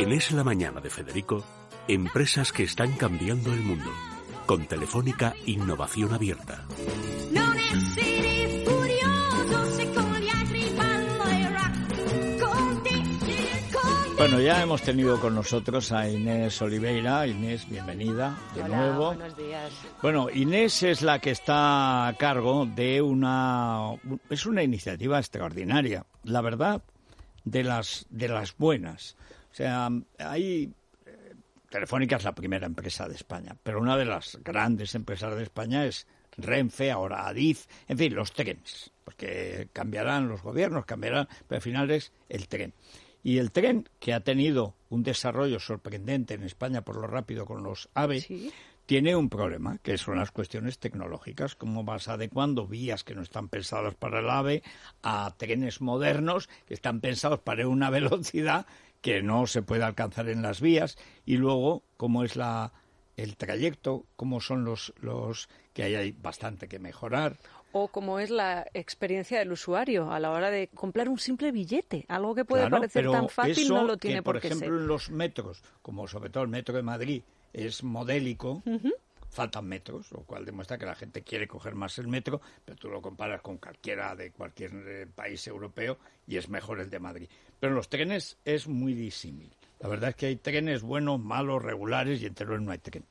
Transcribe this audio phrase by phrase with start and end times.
[0.00, 1.44] En Es la Mañana de Federico,
[1.86, 3.90] empresas que están cambiando el mundo.
[4.46, 6.64] Con Telefónica Innovación Abierta.
[14.16, 17.26] Bueno, ya hemos tenido con nosotros a Inés Oliveira.
[17.26, 19.06] Inés, bienvenida de Hola, nuevo.
[19.08, 19.70] buenos días.
[20.00, 23.90] Bueno, Inés es la que está a cargo de una
[24.30, 26.80] es una iniciativa extraordinaria, la verdad,
[27.44, 29.14] de las de las buenas.
[29.60, 30.72] Sea, hay
[31.04, 31.34] eh,
[31.68, 35.84] Telefónica es la primera empresa de España, pero una de las grandes empresas de España
[35.84, 36.06] es
[36.38, 41.90] Renfe, ahora Adif, en fin, los trenes, porque cambiarán los gobiernos, cambiarán, pero al final
[41.90, 42.72] es el tren.
[43.22, 47.62] Y el tren, que ha tenido un desarrollo sorprendente en España por lo rápido con
[47.62, 48.50] los AVE,
[48.86, 53.48] tiene un problema, que son las cuestiones tecnológicas, cómo vas adecuando vías que no están
[53.48, 54.62] pensadas para el AVE
[55.02, 58.66] a trenes modernos que están pensados para una velocidad
[59.00, 62.72] que no se puede alcanzar en las vías y luego cómo es la
[63.16, 67.36] el trayecto, cómo son los los que ahí hay bastante que mejorar.
[67.72, 72.04] O como es la experiencia del usuario a la hora de comprar un simple billete.
[72.08, 74.40] Algo que puede Claro, parecer pero tan fácil eso no lo que, tiene por por
[74.42, 74.80] qué ejemplo, ser.
[74.80, 77.22] en los metros, como sobre todo el metro de Madrid
[77.52, 78.62] es modélico,
[79.30, 82.88] faltan metros, lo cual demuestra que la gente quiere coger más el metro, pero tú
[82.88, 87.28] lo comparas con cualquiera de cualquier eh, país europeo y es mejor el de Madrid.
[87.58, 89.54] Pero en los trenes es muy disímil.
[89.78, 93.04] La verdad es que hay trenes buenos, malos, regulares y en Teruel no hay tren.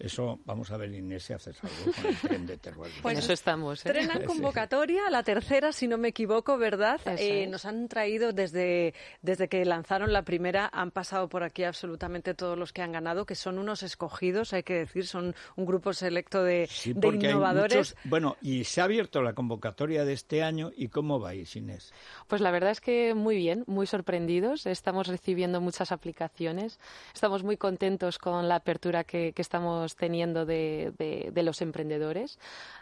[0.00, 2.90] Eso, vamos a ver, Inés, si haces algo con el tren de Teruel.
[3.02, 3.84] Pues en eso estamos.
[3.86, 4.08] ¿eh?
[4.26, 6.98] Convocatoria, la tercera, si no me equivoco, ¿verdad?
[7.06, 7.46] Eh.
[7.46, 12.56] Nos han traído desde, desde que lanzaron la primera, han pasado por aquí absolutamente todos
[12.58, 16.42] los que han ganado, que son unos escogidos, hay que decir, son un grupo selecto
[16.42, 17.76] de, Sí, de porque hay innovadores.
[17.94, 21.92] muchos- bueno, y se ha abierto la convocatoria de este año y cómo vais, Inés.
[22.26, 24.64] Pues la verdad es que muy bien, muy sorprendidos.
[24.66, 26.78] Estamos recibiendo muchas aplicaciones.
[27.14, 32.38] Estamos muy contentos con la apertura que, que estamos teniendo de, de- de los emprendedores.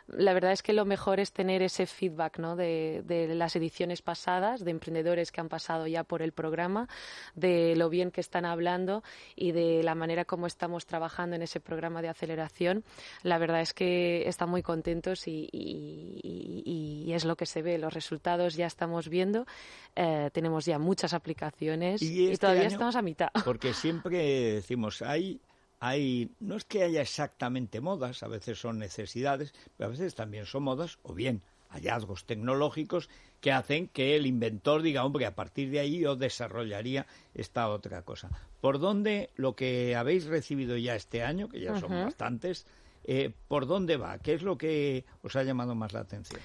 [0.09, 2.57] La verdad es que lo mejor es tener ese feedback ¿no?
[2.57, 6.89] de, de las ediciones pasadas, de emprendedores que han pasado ya por el programa,
[7.35, 9.03] de lo bien que están hablando
[9.37, 12.85] y de la manera como estamos trabajando en ese programa de aceleración.
[13.23, 17.61] La verdad es que están muy contentos y, y- y- y es lo que se
[17.61, 17.77] ve.
[17.79, 19.47] Los resultados ya estamos viendo.
[19.95, 23.29] Eh, tenemos ya muchas aplicaciones Y y, este todavía año- estamos a mitad.
[23.45, 25.41] Porque siempre decimos, hay,
[25.81, 30.47] hay, no es que haya exactamente modas, a veces son necesidades, pero a veces también
[30.47, 33.09] son modas, o bien hallazgos tecnológicos
[33.41, 38.03] que hacen que el inventor diga, hombre, a partir de ahí yo desarrollaría esta otra
[38.03, 38.31] cosa.
[38.61, 42.67] ¿Por dónde lo que habéis recibido ya este año, que ya son bastantes,
[43.05, 44.19] eh, por dónde va?
[44.19, 46.41] ¿Qué es lo que os ha llamado más la atención?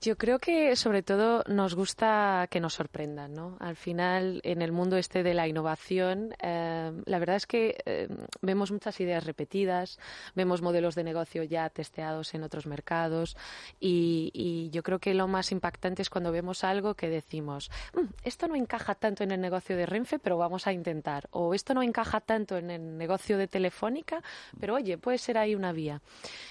[0.00, 3.56] Yo creo que sobre todo nos gusta que nos sorprendan, ¿no?
[3.58, 8.08] Al final, en el mundo este de la innovación, eh, la verdad es que eh,
[8.40, 9.98] vemos muchas ideas repetidas,
[10.36, 13.36] vemos modelos de negocio ya testeados en otros mercados
[13.80, 18.06] y, y yo creo que lo más impactante es cuando vemos algo que decimos, "Mm,
[18.22, 21.74] esto no encaja tanto en el negocio de Renfe, pero vamos a intentar, o esto
[21.74, 24.22] no encaja tanto en el negocio de Telefónica,
[24.60, 26.00] pero oye, puede ser ahí una vía.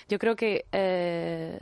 [0.10, 1.58] Yo creo que, eh,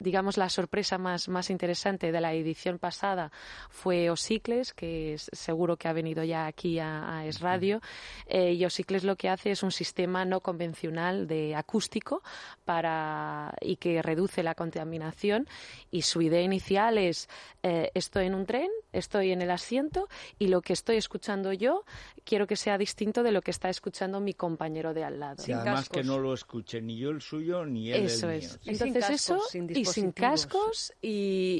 [0.00, 3.30] digamos, la sorpresa más, más interesante de la edición pasada
[3.70, 7.80] fue Osicles, que es- seguro que ha venido ya aquí a, a Es Radio.
[8.26, 12.22] Eh, y Osicles lo que hace es un sistema no convencional de acústico
[12.64, 15.46] para, y que reduce la contaminación.
[15.90, 17.28] Y su idea inicial es,
[17.62, 20.08] eh, estoy en un tren, estoy en el asiento
[20.38, 21.84] y lo que estoy escuchando yo
[22.24, 25.42] quiero que sea distinto de lo que está escuchando mi compañero de al lado.
[25.46, 26.06] Y además que cascos.
[26.06, 28.48] no lo escuche ni yo el suyo ni él Eso el mío.
[28.48, 28.58] es.
[28.62, 31.08] Sin Entonces cascos, eso sin y sin cascos y,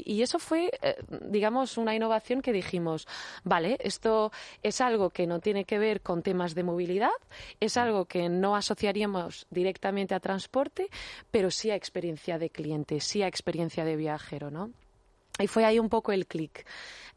[0.05, 3.07] y eso fue, eh, digamos, una innovación que dijimos,
[3.43, 4.31] vale, esto
[4.63, 7.17] es algo que no tiene que ver con temas de movilidad,
[7.59, 10.89] es algo que no asociaríamos directamente a transporte,
[11.31, 14.71] pero sí a experiencia de cliente, sí a experiencia de viajero, ¿no?
[15.39, 16.65] Y fue ahí un poco el clic.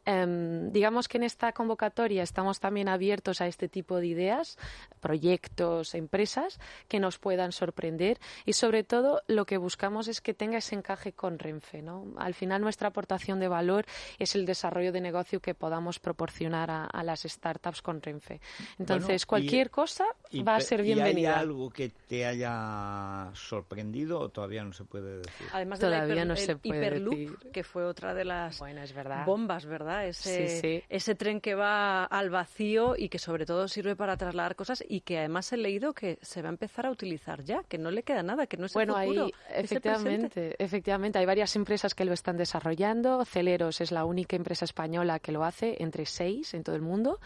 [0.03, 4.57] Em, digamos que en esta convocatoria estamos también abiertos a este tipo de ideas,
[4.99, 10.57] proyectos, empresas que nos puedan sorprender y sobre todo lo que buscamos es que tenga
[10.57, 11.81] ese encaje con Renfe.
[11.83, 12.05] ¿no?
[12.17, 13.85] Al final nuestra aportación de valor
[14.17, 18.41] es el desarrollo de negocio que podamos proporcionar a, a las startups con Renfe.
[18.79, 21.35] Entonces Bueno, y- cualquier cosa Y va a ser ¿y bienvenida.
[21.35, 25.47] hay algo que te haya sorprendido o todavía no se puede decir?
[25.53, 27.51] Además de la Todavía hiper- no el se puede Hyperloop, decir.
[27.51, 29.25] que fue otra de las Bueno, es verdad.
[29.25, 30.07] bombas, ¿verdad?
[30.07, 30.83] Ese, Sí, sí.
[30.89, 35.01] ese tren que va al vacío y que sobre todo sirve para trasladar cosas y
[35.01, 38.03] que además he leído que se va a empezar a utilizar ya, que no le
[38.03, 39.59] queda nada, que no es el Bueno, futuro, el presente.
[39.61, 43.23] efectivamente, efectivamente hay varias empresas que lo están desarrollando.
[43.25, 47.19] Celeros es la única empresa española que lo hace, entre seis en todo el mundo.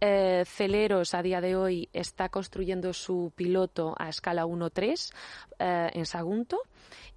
[0.00, 5.12] Eh, Celeros a día de hoy está construyendo su piloto a escala 1-3
[5.58, 6.58] eh, en Sagunto.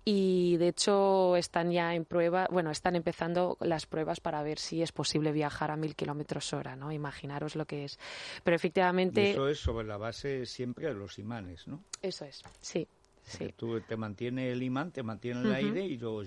[0.05, 4.81] Y de hecho están ya en prueba, bueno, están empezando las pruebas para ver si
[4.81, 6.91] es posible viajar a mil kilómetros hora, ¿no?
[6.91, 7.99] Imaginaros lo que es.
[8.43, 11.83] Pero Y efectivamente, eso es sobre la base siempre de los imanes, ¿no?
[12.01, 12.87] eso es, sí,
[13.23, 13.53] sí.
[13.55, 16.23] Tú te mantiene el imán, te mantiene el aire y luego...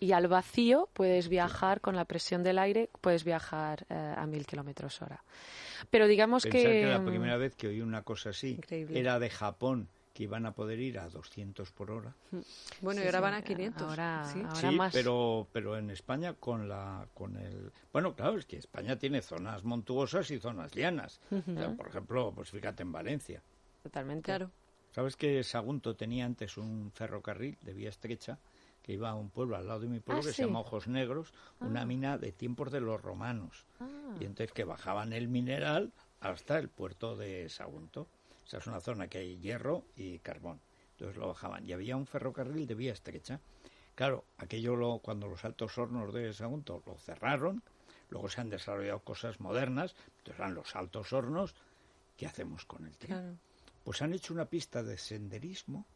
[0.00, 4.46] Y al vacío puedes viajar con la presión del aire, puedes viajar eh, a mil
[4.46, 5.22] kilómetros hora.
[5.90, 8.98] Pero digamos Pensar que, la mm, primera vez que oí una cosa así Increíble.
[8.98, 12.14] era de Japón, que iban a poder ir a 200 por hora.
[12.80, 13.82] Bueno, Sí, y ahora sí, van a 500.
[13.82, 14.40] ahora- sí.
[14.40, 14.92] ahora- sí, más.
[14.92, 19.64] pero pero en España con la con el bueno claro es que España tiene zonas
[19.64, 21.20] montuosas y zonas llanas.
[21.30, 23.42] O sea, por ejemplo, pues fíjate en Valencia.
[23.82, 24.24] totalmente.
[24.26, 24.50] Claro.
[24.92, 28.38] ¿Sabes que Sagunto tenía antes un ferrocarril de vía estrecha
[28.82, 30.36] que iba a un pueblo al lado de mi pueblo Ah, que sí.
[30.42, 33.64] se llama Ojos Negros, una mina de tiempos de los romanos.
[33.80, 33.86] Ah.
[34.20, 38.06] Y entonces que bajaban el mineral hasta el puerto de Sagunto.
[38.44, 40.60] O sea, es una zona que hay hierro y carbón.
[40.92, 41.66] Entonces lo bajaban.
[41.66, 43.40] Y había un ferrocarril de vía estrecha.
[43.94, 47.62] Claro, aquello lo, cuando los altos hornos de Sagunto lo cerraron,
[48.08, 51.54] luego se han desarrollado cosas modernas, entonces eran los altos hornos,
[52.16, 53.18] ¿qué hacemos con el tren?
[53.18, 53.36] Claro.
[53.84, 55.86] Pues han hecho una pista de senderismo.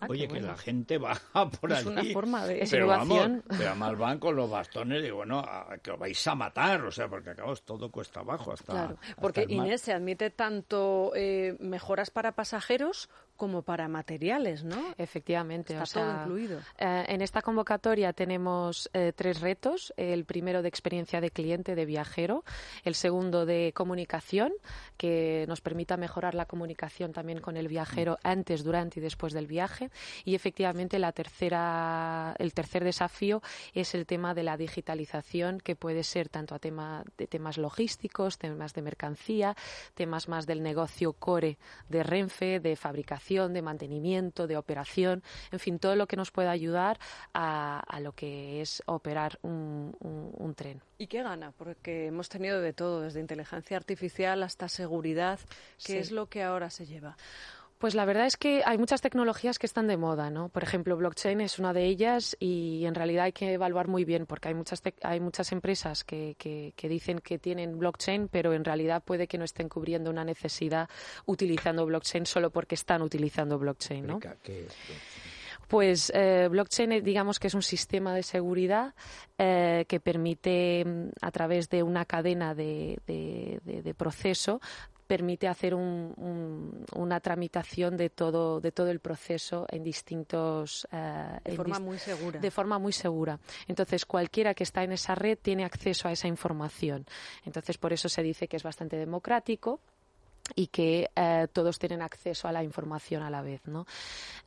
[0.00, 1.18] Ah, Oye, que la gente va
[1.60, 1.88] por Es allí.
[1.88, 3.42] una forma de- Es pero innovación.
[3.46, 6.90] vamos, pero además van con los bastones bueno, a- que os vais a matar, o
[6.92, 8.72] sea, porque acabamos todo cuesta abajo hasta.
[8.72, 9.46] Claro, porque.
[9.48, 13.08] Inés se admite tanto eh, mejoras para pasajeros
[13.38, 14.94] como para materiales, ¿no?
[14.98, 16.60] Efectivamente, Está o sea, todo incluido.
[16.78, 19.94] eh, en esta convocatoria tenemos eh, tres retos.
[19.96, 22.44] El primero de experiencia de cliente, de viajero.
[22.84, 24.52] El segundo de comunicación,
[24.98, 29.46] que nos permita mejorar la comunicación también con el viajero antes, durante y después del
[29.46, 29.90] viaje.
[30.24, 33.40] Y efectivamente la tercera, el tercer desafío
[33.72, 38.36] es el tema de la digitalización, que puede ser tanto a tema de temas logísticos,
[38.38, 39.56] temas de mercancía,
[39.94, 41.56] temas más del negocio core
[41.88, 45.22] de Renfe, de fabricación, de mantenimiento, de operación,
[45.52, 46.98] en fin, todo lo que nos pueda ayudar
[47.34, 50.80] a, a lo que es operar un, un- un tren.
[50.96, 51.52] ¿Y qué gana?
[51.56, 55.38] Porque hemos tenido de todo, desde inteligencia artificial hasta seguridad.
[55.84, 55.98] ¿Qué Sí.
[55.98, 57.16] es lo que ahora se lleva?
[57.78, 60.48] Pues la verdad es que hay muchas tecnologías que están de moda, ¿no?
[60.48, 64.26] Por ejemplo, blockchain es una de ellas y en realidad hay que evaluar muy bien
[64.26, 68.64] porque hay muchas hay muchas empresas que, que- que dicen que tienen blockchain, pero en
[68.64, 70.88] realidad puede que no estén cubriendo una necesidad
[71.26, 74.16] utilizando blockchain solo porque están utilizando blockchain, ¿no?
[74.16, 74.76] Explica qué es.
[75.68, 78.94] Pues eh, blockchain, eh, digamos que es un sistema de seguridad
[79.36, 84.60] eh, que permite, mm, a través de una cadena de, de- de- de proceso,
[85.08, 90.86] permite hacer un- un- una tramitación de todo, de todo el proceso en distintos.
[90.92, 92.38] eh, De forma muy segura.
[92.38, 93.40] de forma muy segura.
[93.66, 97.06] Entonces, cualquiera que está en esa red tiene acceso a esa información.
[97.44, 99.80] Entonces, por eso se dice que es bastante democrático
[100.54, 103.60] y que eh, todos tienen acceso a la información a la vez.
[103.66, 103.86] ¿no?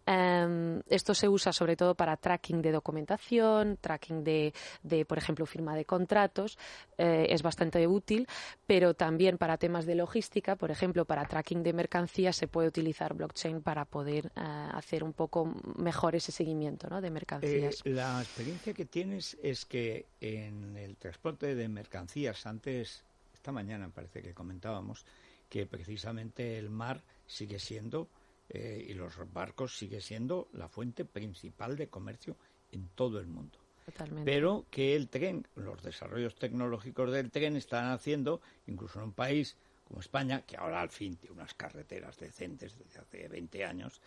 [0.05, 4.53] Em, esto se usa sobre todo para tracking de documentación, tracking de,
[4.83, 6.57] de, por ejemplo, firma de contratos.
[6.97, 8.27] eh, es bastante útil,
[8.67, 13.13] pero también para temas de logística, por ejemplo, para tracking de mercancías se puede utilizar
[13.13, 14.41] blockchain para poder eh,
[14.73, 17.01] hacer un poco mejor ese seguimiento ¿no?
[17.01, 17.81] de mercancías.
[17.85, 23.03] la experiencia que tienes es que en el transporte de mercancías, antes,
[23.33, 25.05] esta mañana parece que comentábamos,
[25.51, 28.07] que precisamente el mar sigue siendo
[28.47, 32.37] eh, y los barcos sigue siendo la fuente principal de comercio
[32.71, 33.59] en todo el mundo.
[33.85, 34.31] Totalmente.
[34.31, 39.57] Pero que el tren, los desarrollos tecnológicos del tren están haciendo, incluso en un país
[39.83, 44.01] como España, que ahora al fin tiene unas carreteras decentes desde hace 20 años,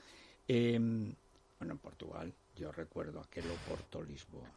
[0.48, 4.50] eh, bueno, en Portugal, yo recuerdo aquel Oporto Lisboa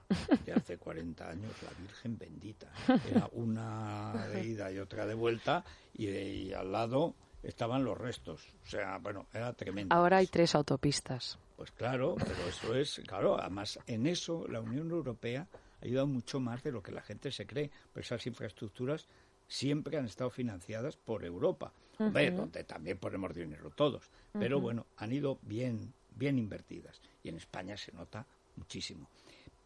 [0.45, 2.71] de hace 40 años, la Virgen bendita.
[3.09, 5.63] Era una de ida y otra de vuelta,
[5.93, 8.53] y, y al lado estaban los restos.
[8.63, 9.95] O sea, bueno, era tremendo.
[9.95, 11.39] Ahora hay tres autopistas.
[11.55, 15.47] Pues claro, pero eso es, claro, además en eso la Unión Europea
[15.81, 19.07] ha ayudado mucho más de lo que la gente se cree, pero esas infraestructuras
[19.47, 25.11] siempre han estado financiadas por Europa, Hombre, donde también ponemos dinero todos, pero bueno, han
[25.13, 29.07] ido bien, bien invertidas y en España se nota muchísimo.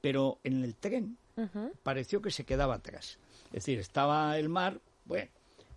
[0.01, 1.17] Pero en el tren
[1.83, 3.17] pareció que se quedaba atrás,
[3.47, 5.29] es decir, estaba el mar, bueno,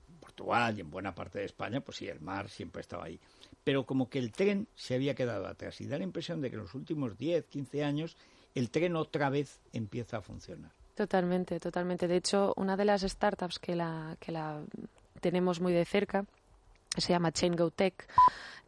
[0.08, 3.18] en Portugal y en buena parte de España, pues sí, el mar siempre estaba ahí.
[3.62, 6.56] Pero como que el tren se había quedado atrás y da la impresión de que
[6.56, 8.16] en los últimos 10, 15 años
[8.54, 10.70] el tren otra vez empieza a funcionar.
[10.94, 12.06] Totalmente, totalmente.
[12.06, 14.62] De hecho, una de las startups que la, que la
[15.20, 16.24] tenemos muy de cerca
[16.96, 18.06] se llama Chain Go Tech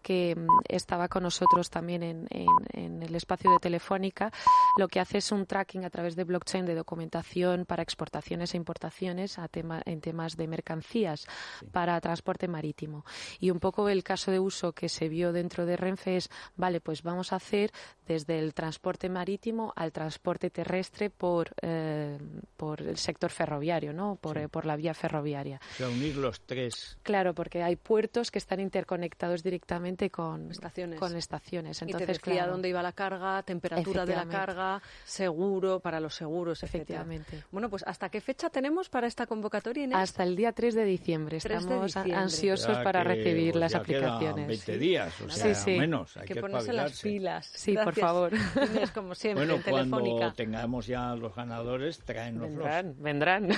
[0.07, 4.31] que mm, estaba con nosotros también en, en- en el espacio de Telefónica,
[4.79, 8.57] lo que hace es un tracking a través de blockchain de documentación para exportaciones e
[8.57, 11.27] importaciones a tema- en temas de mercancías
[11.73, 13.05] para transporte marítimo.
[13.41, 16.81] Y un poco el caso de uso que se vio dentro de Renfe es, vale,
[16.81, 17.73] pues vamos a hacer
[18.07, 22.17] desde el transporte marítimo al transporte terrestre por, eh,
[22.57, 24.15] por el sector ferroviario, ¿no?
[24.21, 25.61] Por, eh, por la vía ferroviaria.
[25.73, 26.97] O sea, unir los tres.
[27.03, 30.99] Claro, porque hay puertos que están interconectados directamente con Estaciones.
[31.01, 31.77] Con estaciones.
[31.79, 35.99] y te Entonces, decía claro, dónde iba la carga, temperatura de la carga, seguro para
[36.01, 37.01] los seguros, etcétera.
[37.01, 37.45] Efectivamente.
[37.51, 39.99] Bueno, pues ¿hasta qué fecha tenemos para esta convocatoria, Inés?
[39.99, 42.15] Hasta el día 3 de diciembre 3 de estamos a- diciembre.
[42.23, 44.47] ansiosos Ya para que, recibir pues, las ya aplicaciones.
[44.49, 44.79] 20 Sí.
[44.79, 45.79] días, o Sí, sea, sí.
[45.79, 46.17] menos.
[46.17, 47.47] Hay que que ponerse las pilas.
[47.55, 48.33] Sí, por Gracias, favor.
[48.71, 52.57] Inés, como siempre, Bueno, cuando tengamos ya los ganadores, tráenoslos.
[52.59, 53.49] Vendrán, vendrán.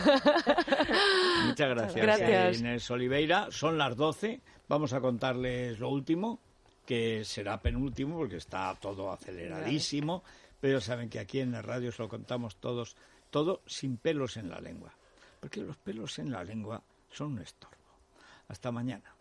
[1.46, 2.60] Muchas gracias, Gracias.
[2.60, 3.48] Inés Oliveira.
[3.50, 4.40] Son las 12.
[4.68, 6.40] Vamos a contarles lo último,
[6.84, 10.22] que será penúltimo porque está todo aceleradísimo.
[10.60, 12.96] Pero saben que aquí en la radio se lo contamos todos,
[13.30, 14.92] todo sin pelos en la lengua.
[15.40, 17.76] Porque los pelos en la lengua son un estorbo.
[18.48, 19.17] Hasta mañana.